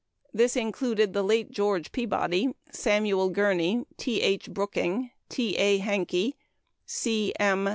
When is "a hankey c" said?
5.57-7.33